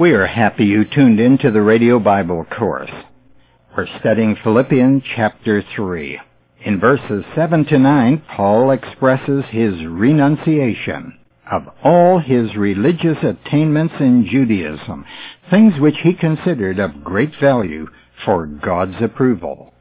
[0.00, 2.90] We are happy you tuned in to the Radio Bible course.
[3.76, 6.20] We're studying Philippians chapter 3.
[6.64, 11.16] In verses 7 to 9, Paul expresses his renunciation
[11.48, 15.04] of all his religious attainments in Judaism,
[15.48, 17.86] things which he considered of great value
[18.24, 19.74] for God's approval.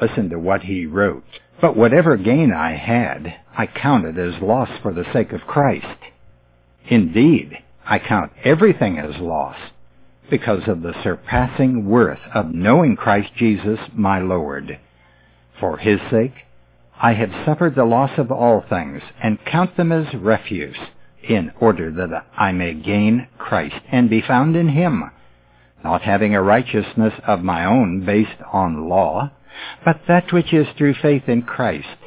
[0.00, 1.22] Listen to what he wrote.
[1.60, 5.98] But whatever gain I had, I counted as loss for the sake of Christ.
[6.88, 9.56] Indeed, I count everything as loss
[10.30, 14.78] because of the surpassing worth of knowing Christ Jesus my Lord.
[15.60, 16.34] For his sake,
[17.00, 20.76] I have suffered the loss of all things and count them as refuse
[21.22, 25.10] in order that I may gain Christ and be found in him,
[25.84, 29.32] not having a righteousness of my own based on law,
[29.84, 31.98] but that which is through faith in Christ,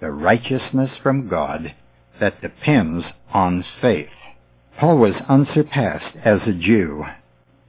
[0.00, 1.74] the righteousness from God
[2.20, 4.08] that depends on faith.
[4.78, 7.04] Paul was unsurpassed as a Jew.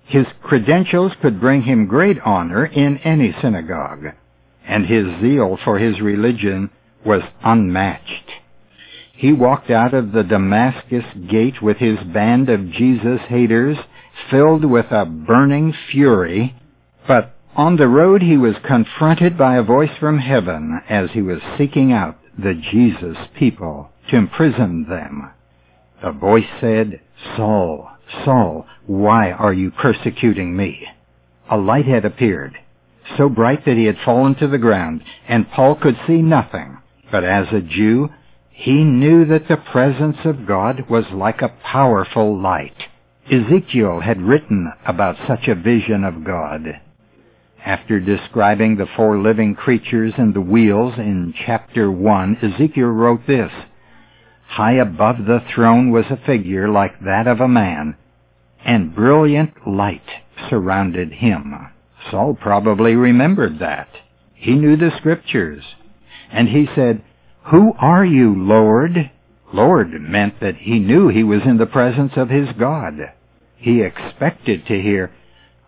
[0.05, 4.07] His credentials could bring him great honor in any synagogue,
[4.67, 6.69] and his zeal for his religion
[7.05, 8.31] was unmatched.
[9.13, 13.77] He walked out of the Damascus gate with his band of Jesus haters,
[14.29, 16.55] filled with a burning fury,
[17.07, 21.41] but on the road he was confronted by a voice from heaven as he was
[21.57, 25.31] seeking out the Jesus people to imprison them.
[26.03, 27.01] The voice said,
[27.35, 27.89] Saul,
[28.23, 30.87] Saul, why are you persecuting me?
[31.49, 32.57] A light had appeared,
[33.17, 36.77] so bright that he had fallen to the ground, and Paul could see nothing.
[37.11, 38.09] But as a Jew,
[38.51, 42.75] he knew that the presence of God was like a powerful light.
[43.31, 46.79] Ezekiel had written about such a vision of God.
[47.65, 53.51] After describing the four living creatures and the wheels in chapter 1, Ezekiel wrote this,
[54.47, 57.95] High above the throne was a figure like that of a man,
[58.63, 60.09] and brilliant light
[60.49, 61.53] surrounded him.
[62.09, 63.89] Saul probably remembered that.
[64.33, 65.63] He knew the scriptures.
[66.31, 67.03] And he said,
[67.45, 69.11] Who are you, Lord?
[69.53, 73.13] Lord meant that he knew he was in the presence of his God.
[73.57, 75.11] He expected to hear,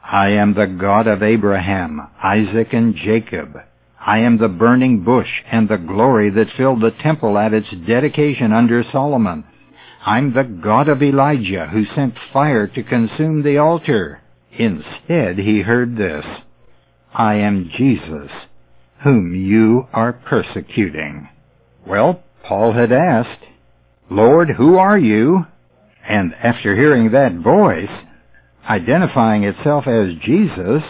[0.03, 3.57] I am the God of Abraham, Isaac, and Jacob.
[4.07, 8.53] I am the burning bush and the glory that filled the temple at its dedication
[8.53, 9.43] under Solomon.
[10.05, 14.21] I'm the God of Elijah who sent fire to consume the altar.
[14.57, 16.23] Instead, he heard this,
[17.13, 18.31] I am Jesus,
[19.03, 21.27] whom you are persecuting.
[21.85, 23.43] Well, Paul had asked,
[24.09, 25.45] Lord, who are you?
[26.07, 27.91] And after hearing that voice,
[28.69, 30.81] identifying itself as Jesus,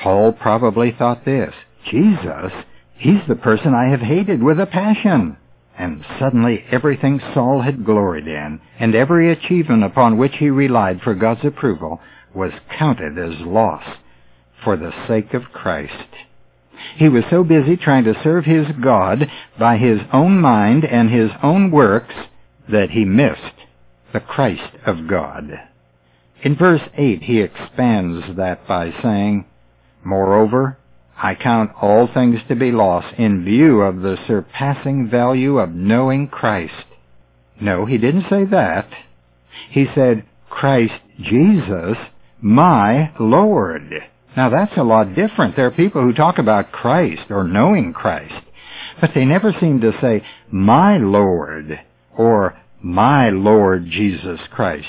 [0.00, 1.52] Paul probably thought this,
[1.90, 2.52] Jesus,
[2.96, 5.36] he's the person I have hated with a passion.
[5.78, 11.14] And suddenly everything Saul had gloried in, and every achievement upon which he relied for
[11.14, 12.00] God's approval,
[12.34, 13.84] was counted as loss
[14.62, 16.08] for the sake of Christ.
[16.96, 21.30] He was so busy trying to serve his God by his own mind and his
[21.42, 22.14] own works
[22.68, 23.40] that he missed
[24.12, 25.50] the Christ of God.
[26.42, 29.44] In verse 8 he expands that by saying,
[30.04, 30.78] Moreover,
[31.22, 36.28] I count all things to be loss in view of the surpassing value of knowing
[36.28, 36.72] Christ.
[37.60, 38.88] No, he didn't say that.
[39.70, 41.96] He said, Christ Jesus,
[42.40, 43.92] my Lord.
[44.34, 45.56] Now that's a lot different.
[45.56, 48.46] There are people who talk about Christ or knowing Christ,
[49.00, 51.80] but they never seem to say, my Lord,
[52.16, 54.88] or my Lord Jesus Christ.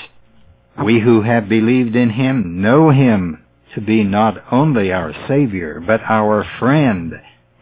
[0.82, 3.41] We who have believed in Him know Him
[3.74, 7.14] to be not only our Savior, but our friend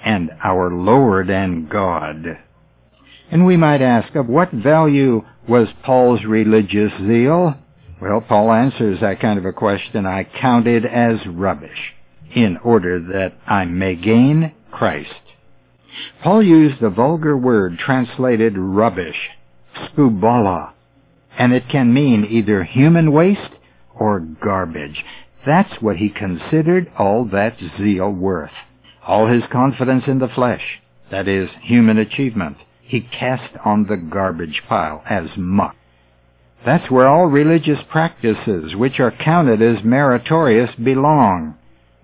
[0.05, 2.39] and our Lord and God.
[3.31, 7.55] And we might ask, of what value was Paul's religious zeal?
[8.01, 10.07] Well, Paul answers that kind of a question.
[10.07, 11.95] I count it as rubbish
[12.35, 15.11] in order that I may gain Christ.
[16.23, 19.17] Paul used the vulgar word translated rubbish,
[19.77, 20.73] skubala,
[21.39, 23.53] and it can mean either human waste
[23.95, 25.05] or garbage.
[25.47, 28.51] That's what he considered all that zeal worth.
[29.07, 34.63] All his confidence in the flesh, that is, human achievement, he cast on the garbage
[34.69, 35.75] pile as muck.
[36.65, 41.55] That's where all religious practices, which are counted as meritorious, belong.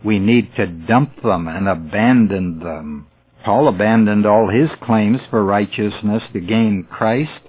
[0.02, 3.08] We need to dump them and abandon them.
[3.44, 7.40] Paul abandoned all his claims for righteousness to gain Christ,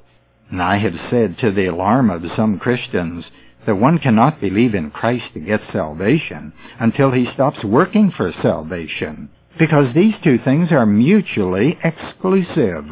[0.50, 3.26] and I have said to the alarm of some Christians,
[3.68, 9.30] that one cannot believe in Christ to get salvation until he stops working for salvation,
[9.60, 12.86] because these two things are mutually exclusive.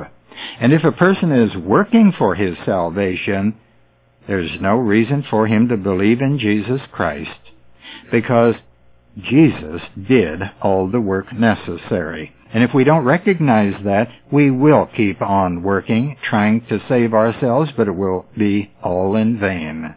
[0.60, 3.56] And if a person is working for his salvation,
[4.28, 7.30] There's no reason for him to believe in Jesus Christ
[8.12, 8.56] because
[9.18, 12.34] Jesus did all the work necessary.
[12.54, 17.72] And if we don't recognize that, we will keep on working, trying to save ourselves,
[17.76, 19.94] but it will be all in vain.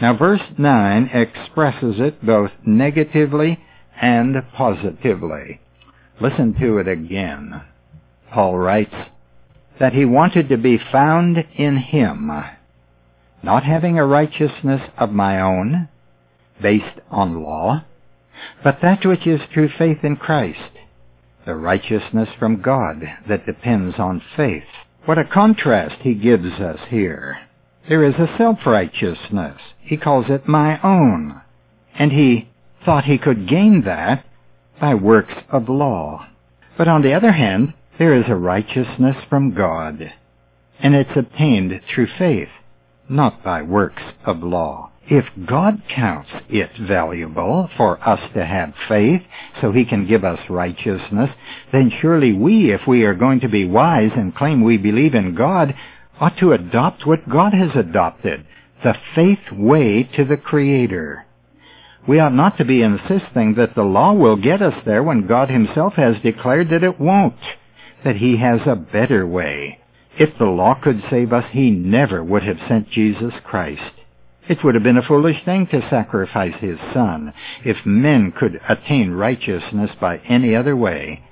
[0.00, 3.58] Now verse 9 expresses it both negatively
[4.00, 5.60] and positively.
[6.20, 7.62] Listen to it again.
[8.32, 8.94] Paul writes
[9.78, 12.30] that he wanted to be found in him,
[13.42, 15.88] not having a righteousness of my own,
[16.60, 17.84] based on law,
[18.62, 20.58] but that which is through faith in Christ,
[21.44, 24.64] the righteousness from God that depends on faith.
[25.04, 27.38] What a contrast he gives us here.
[27.88, 29.60] There is a self-righteousness.
[29.80, 31.40] He calls it my own.
[31.94, 32.48] And he
[32.84, 34.24] thought he could gain that
[34.80, 36.26] by works of law.
[36.76, 40.12] But on the other hand, there is a righteousness from God,
[40.80, 42.48] and it's obtained through faith,
[43.08, 44.90] not by works of law.
[45.08, 49.22] If God counts it valuable for us to have faith
[49.60, 51.30] so he can give us righteousness,
[51.72, 55.34] then surely we, if we are going to be wise and claim we believe in
[55.34, 55.74] God,
[56.22, 58.46] ought to adopt what God has adopted,
[58.84, 61.26] the faith way to the Creator.
[62.06, 65.50] We ought not to be insisting that the law will get us there when God
[65.50, 67.40] himself has declared that it won't,
[68.04, 69.80] that he has a better way.
[70.16, 73.82] If the law could save us, he never would have sent Jesus Christ.
[74.48, 77.34] It would have been a foolish thing to sacrifice his son
[77.64, 81.24] if men could attain righteousness by any other way.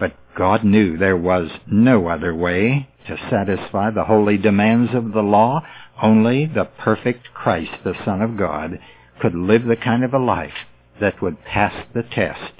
[0.00, 5.22] But God knew there was no other way to satisfy the holy demands of the
[5.22, 5.62] law.
[6.02, 8.80] Only the perfect Christ, the Son of God,
[9.20, 10.66] could live the kind of a life
[11.00, 12.54] that would pass the test.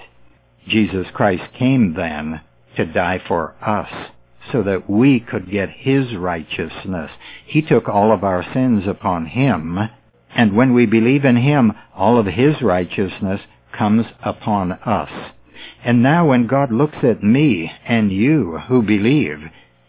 [0.69, 2.43] Jesus Christ came then
[2.77, 4.11] to die for us
[4.53, 7.11] so that we could get his righteousness.
[7.47, 9.79] He took all of our sins upon him,
[10.35, 13.41] and when we believe in him, all of his righteousness
[13.73, 15.33] comes upon us.
[15.85, 19.39] And now when God looks at me and you who believe,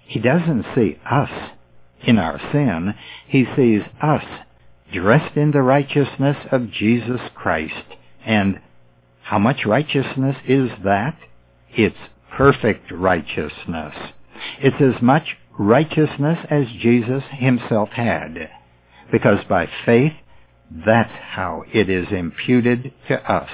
[0.05, 1.29] he doesn't see us
[2.03, 2.93] in our sin.
[3.27, 4.23] He sees us
[4.93, 7.85] dressed in the righteousness of Jesus Christ.
[8.25, 8.59] And
[9.23, 11.17] how much righteousness is that?
[11.69, 11.95] It's
[12.31, 13.95] perfect righteousness.
[14.59, 18.49] It's as much righteousness as Jesus himself had.
[19.11, 20.13] Because by faith,
[20.85, 23.49] that's how it is imputed to us.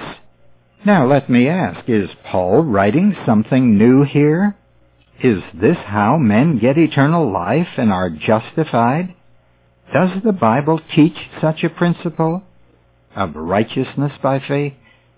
[0.84, 4.56] Now let me ask, is Paul writing something new here?
[5.22, 9.14] Is this how men get eternal life and are justified?
[9.92, 12.42] Does the Bible teach such a principle
[13.16, 14.74] of righteousness by faith?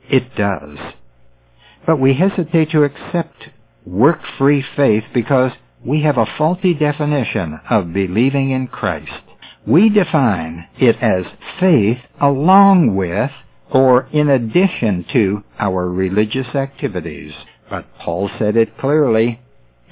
[0.09, 0.79] It does.
[1.87, 3.51] But we hesitate to accept
[3.85, 5.53] work-free faith because
[5.85, 9.13] we have a faulty definition of believing in Christ.
[9.67, 11.25] We define it as
[11.59, 13.31] faith along with
[13.71, 17.33] or in addition to our religious activities.
[17.69, 19.41] But Paul said it clearly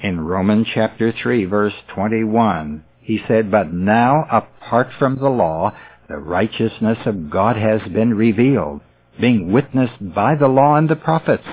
[0.01, 2.83] in Romans chapter 3 verse 21.
[3.01, 5.75] He said, But now apart from the law,
[6.07, 8.81] the righteousness of God has been revealed,
[9.19, 11.47] being witnessed by the law and the prophets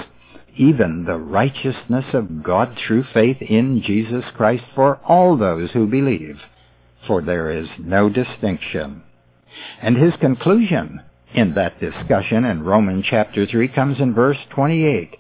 [0.57, 6.39] even the righteousness of God through faith in Jesus Christ for all those who believe,
[7.07, 9.03] for there is no distinction.
[9.83, 11.03] And his conclusion
[11.37, 15.17] in that discussion in Romans chapter 3 comes in verse 28.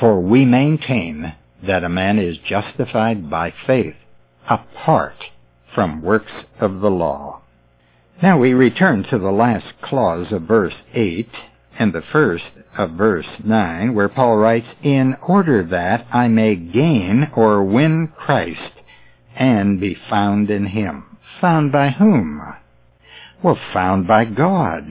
[0.00, 3.94] For we maintain that a man is justified by faith
[4.48, 5.16] apart
[5.74, 7.42] from works of the law.
[8.22, 11.28] Now we return to the last clause of verse 8
[11.78, 12.44] and the first
[12.76, 18.72] of verse 9, where Paul writes, In order that I may gain or win Christ
[19.36, 21.18] and be found in him.
[21.42, 22.40] Found by whom?
[23.42, 24.90] Well, found by God.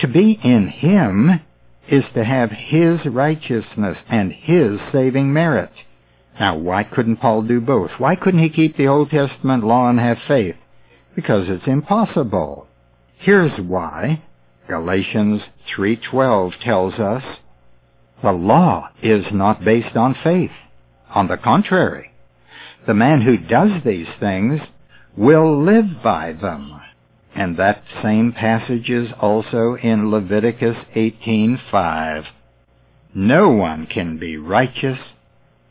[0.00, 1.40] To be in him
[1.88, 5.72] is to have his righteousness and his saving merit.
[6.38, 7.90] Now, why couldn't Paul do both?
[7.98, 10.56] Why couldn't he keep the Old Testament law and have faith?
[11.14, 12.66] Because it's impossible.
[13.18, 14.22] Here's why.
[14.68, 15.42] Galatians
[15.76, 17.24] 3:12 tells us
[18.22, 20.52] the law is not based on faith.
[21.14, 22.12] On the contrary,
[22.86, 24.60] the man who does these things
[25.16, 26.80] will live by them.
[27.40, 32.26] And that same passage is also in Leviticus 18:5.
[33.14, 34.98] No one can be righteous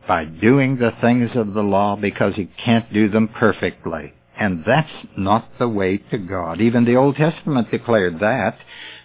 [0.08, 4.14] by doing the things of the law because he can't do them perfectly.
[4.36, 6.60] And that's not the way to God.
[6.60, 8.58] Even the Old Testament declared that.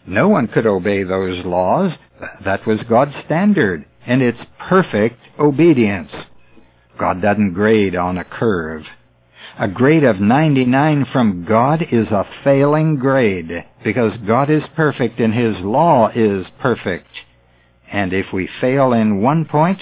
[0.06, 1.92] No one could obey those laws.
[2.47, 6.12] That was God's standard, and it's perfect obedience.
[6.97, 8.87] God doesn't grade on a curve.
[9.56, 15.32] A grade of 99 from God is a failing grade because God is perfect and
[15.32, 17.06] His law is perfect.
[17.92, 19.78] And if we fail in one point,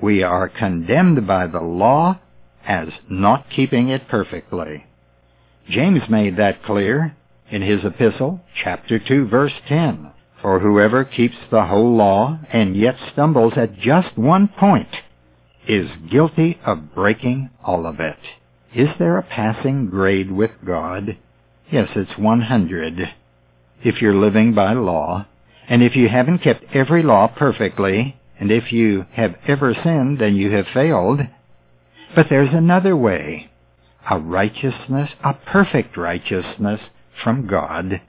[0.00, 2.20] we are condemned by the law
[2.66, 4.86] as not keeping it perfectly.
[5.68, 7.14] James made that clear
[7.50, 10.10] in his epistle, chapter 2, verse 10.
[10.40, 14.88] For whoever keeps the whole law and yet stumbles at just one point
[15.68, 18.16] is guilty of breaking all of it.
[18.74, 21.16] Is there a passing grade with God?
[21.72, 23.00] Yes, it's 100.
[23.82, 25.26] If you're living by law,
[25.68, 30.36] and if you haven't kept every law perfectly, and if you have ever sinned, then
[30.36, 31.20] you have failed.
[32.14, 33.50] But there's another way.
[34.08, 36.80] A righteousness, a perfect righteousness
[37.24, 38.00] from God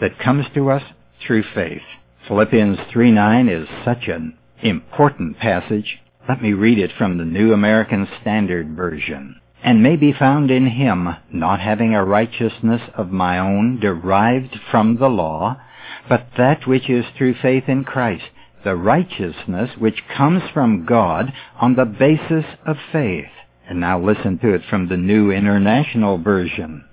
[0.00, 0.82] that comes to us
[1.24, 1.82] through faith.
[2.26, 6.00] Philippians 3:9 is such an important passage.
[6.28, 9.40] Let me read it from the New American Standard Version.
[9.62, 14.98] And may be found in him, not having a righteousness of my own derived from
[14.98, 15.60] the law,
[16.08, 18.24] but that which is through faith in Christ,
[18.64, 23.26] the righteousness which comes from God on the basis of faith.
[23.68, 26.84] And now listen to it from the New International Version.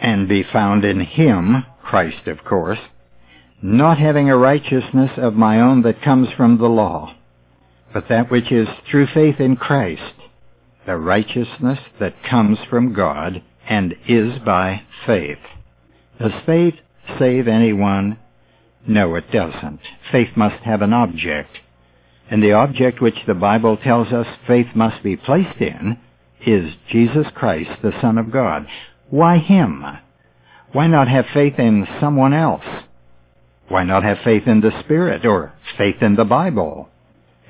[0.00, 2.80] And be found in him, Christ of course,
[3.62, 7.14] not having a righteousness of my own that comes from the law,
[7.92, 10.02] but that which is through faith in Christ,
[10.86, 15.38] the righteousness that comes from God and is by faith.
[16.20, 16.74] Does faith
[17.18, 18.18] save anyone?
[18.86, 19.80] No, it doesn't.
[20.12, 21.50] Faith must have an object.
[22.30, 25.98] And the object which the Bible tells us faith must be placed in
[26.46, 28.66] is Jesus Christ, the Son of God.
[29.10, 29.84] Why Him?
[30.72, 32.64] Why not have faith in someone else?
[33.68, 36.88] Why not have faith in the Spirit or faith in the Bible?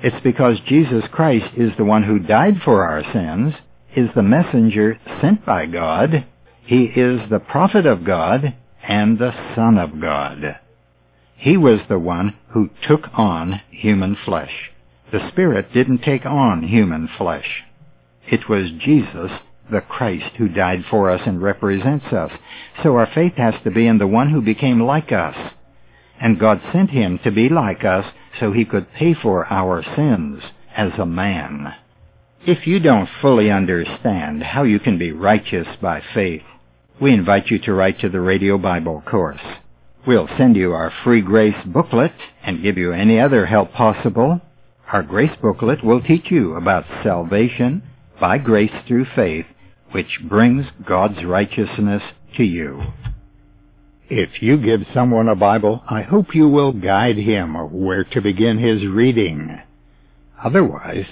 [0.01, 3.53] It's because Jesus Christ is the one who died for our sins,
[3.95, 6.25] is the messenger sent by God,
[6.63, 8.53] he is the prophet of God,
[8.87, 10.59] and the Son of God.
[11.35, 14.71] He was the one who took on human flesh.
[15.11, 17.63] The Spirit didn't take on human flesh.
[18.29, 19.31] It was Jesus,
[19.71, 22.31] the Christ, who died for us and represents us.
[22.83, 25.35] So our faith has to be in the one who became like us
[26.19, 28.05] and God sent him to be like us
[28.39, 30.41] so he could pay for our sins
[30.75, 31.73] as a man.
[32.45, 36.43] If you don't fully understand how you can be righteous by faith,
[37.01, 39.41] we invite you to write to the Radio Bible course.
[40.05, 44.39] We'll send you our free grace booklet and give you any other help possible.
[44.91, 47.83] Our grace booklet will teach you about salvation
[48.19, 49.45] by grace through faith,
[49.91, 52.01] which brings God's righteousness
[52.37, 52.81] to you.
[54.09, 58.57] If you give someone a Bible, I hope you will guide him where to begin
[58.57, 59.59] his reading.
[60.41, 61.05] Otherwise,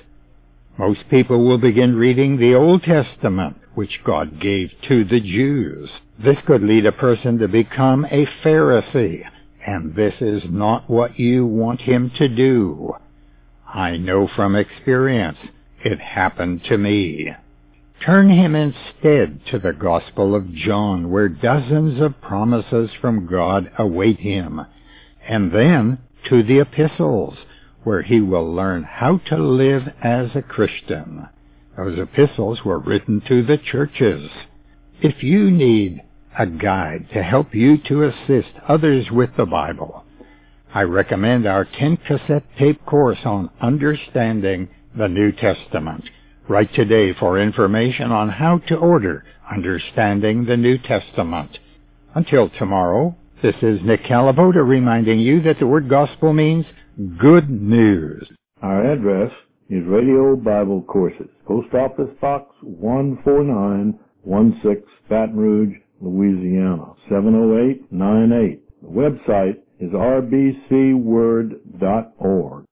[0.77, 5.89] most people will begin reading the Old Testament, which God gave to the Jews.
[6.23, 9.25] This could lead a person to become a Pharisee,
[9.65, 12.93] and this is not what you want him to do.
[13.67, 15.37] I know from experience
[15.83, 17.33] it happened to me.
[18.05, 24.19] Turn him instead to the Gospel of John, where dozens of promises from God await
[24.19, 24.61] him,
[25.27, 25.97] and then
[26.29, 27.35] to the epistles,
[27.83, 31.27] where he will learn how to live as a Christian.
[31.75, 34.29] Those epistles were written to the churches.
[35.01, 36.03] If you need
[36.37, 40.03] a guide to help you to assist others with the Bible,
[40.71, 46.03] I recommend our 10 cassette tape course on understanding the New Testament.
[46.47, 51.57] Write today for information on how to order Understanding the New Testament.
[52.13, 56.67] Until tomorrow, this is Nick Calavoda reminding you that the word gospel means
[57.17, 58.29] good news.
[58.61, 59.31] Our address
[59.69, 68.61] is Radio Bible Courses, Post Office Box 14916, Baton Rouge, Louisiana, 70898.
[68.83, 72.64] The website is rbcword.com.